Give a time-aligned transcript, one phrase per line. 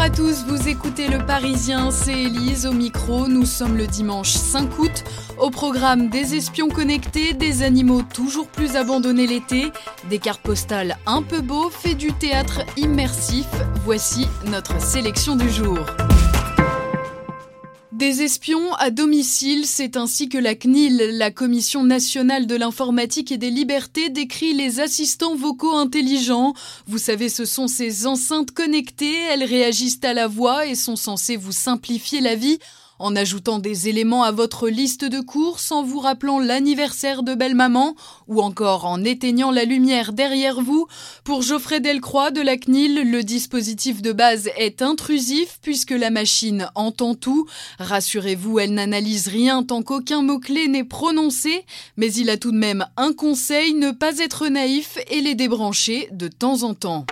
[0.00, 3.28] Bonjour à tous, vous écoutez Le Parisien, c'est Élise au micro.
[3.28, 5.04] Nous sommes le dimanche 5 août.
[5.38, 9.70] Au programme des espions connectés, des animaux toujours plus abandonnés l'été,
[10.08, 13.46] des cartes postales un peu beaux, fait du théâtre immersif.
[13.84, 15.78] Voici notre sélection du jour.
[18.00, 23.36] Des espions à domicile, c'est ainsi que la CNIL, la Commission nationale de l'informatique et
[23.36, 26.54] des libertés, décrit les assistants vocaux intelligents.
[26.86, 31.36] Vous savez, ce sont ces enceintes connectées, elles réagissent à la voix et sont censées
[31.36, 32.58] vous simplifier la vie
[33.00, 37.96] en ajoutant des éléments à votre liste de courses, en vous rappelant l'anniversaire de belle-maman,
[38.28, 40.86] ou encore en éteignant la lumière derrière vous.
[41.24, 46.68] Pour Geoffrey Delcroix de la CNIL, le dispositif de base est intrusif puisque la machine
[46.74, 47.46] entend tout.
[47.78, 51.64] Rassurez-vous, elle n'analyse rien tant qu'aucun mot-clé n'est prononcé,
[51.96, 56.08] mais il a tout de même un conseil, ne pas être naïf et les débrancher
[56.12, 57.06] de temps en temps.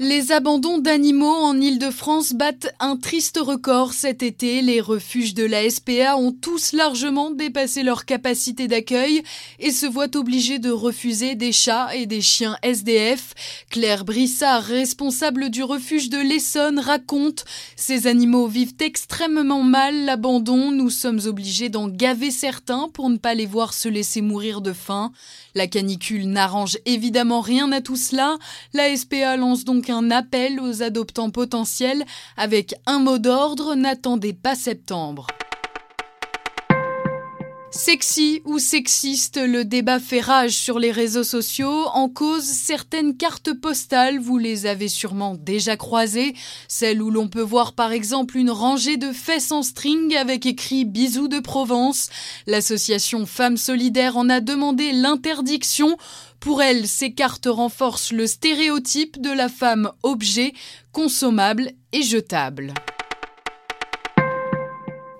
[0.00, 4.62] Les abandons d'animaux en Île-de-France battent un triste record cet été.
[4.62, 9.24] Les refuges de la SPA ont tous largement dépassé leur capacité d'accueil
[9.58, 13.34] et se voient obligés de refuser des chats et des chiens SDF.
[13.70, 20.70] Claire Brissard, responsable du refuge de l'Essonne, raconte Ces animaux vivent extrêmement mal l'abandon.
[20.70, 24.72] Nous sommes obligés d'en gaver certains pour ne pas les voir se laisser mourir de
[24.72, 25.10] faim.
[25.56, 28.36] La canicule n'arrange évidemment rien à tout cela.
[28.74, 28.86] La
[29.36, 32.04] lance donc un appel aux adoptants potentiels
[32.36, 35.26] avec un mot d'ordre n'attendez pas septembre.
[37.70, 41.86] Sexy ou sexiste, le débat fait rage sur les réseaux sociaux.
[41.92, 46.34] En cause, certaines cartes postales, vous les avez sûrement déjà croisées.
[46.66, 50.86] Celles où l'on peut voir par exemple une rangée de fesses en string avec écrit
[50.86, 52.08] Bisous de Provence.
[52.46, 55.98] L'association Femmes Solidaires en a demandé l'interdiction.
[56.40, 60.54] Pour elle, ces cartes renforcent le stéréotype de la femme objet,
[60.92, 62.72] consommable et jetable.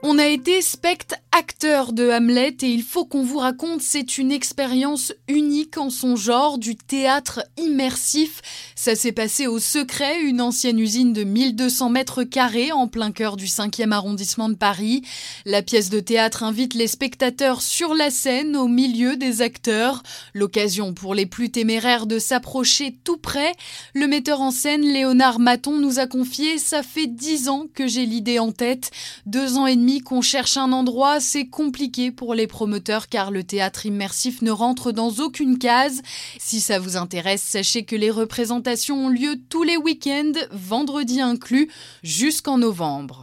[0.03, 4.33] On a été spect acteur de Hamlet et il faut qu'on vous raconte, c'est une
[4.33, 8.43] expérience unique en son genre, du théâtre immersif.
[8.75, 13.37] Ça s'est passé au Secret, une ancienne usine de 1200 mètres carrés en plein cœur
[13.37, 15.03] du 5e arrondissement de Paris.
[15.47, 20.03] La pièce de théâtre invite les spectateurs sur la scène au milieu des acteurs.
[20.35, 23.53] L'occasion pour les plus téméraires de s'approcher tout près.
[23.95, 28.07] Le metteur en scène Léonard Maton nous a confié, ça fait dix ans que j'ai
[28.07, 28.91] l'idée en tête.
[29.25, 33.45] Deux ans et demi qu'on cherche un endroit, c'est compliqué pour les promoteurs car le
[33.45, 36.01] théâtre immersif ne rentre dans aucune case.
[36.39, 41.71] Si ça vous intéresse, sachez que les représentations ont lieu tous les week-ends, vendredi inclus,
[42.03, 43.23] jusqu'en novembre.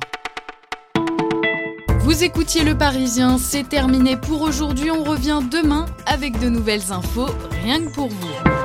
[2.01, 4.91] Vous écoutiez Le Parisien, c'est terminé pour aujourd'hui.
[4.91, 7.29] On revient demain avec de nouvelles infos,
[7.63, 8.64] rien que pour vous.